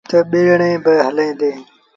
تا 0.09 0.17
ٻيڙيٚن 0.31 0.77
با 0.83 0.93
هليݩ 1.07 1.37
ديٚݩ۔ 1.39 1.59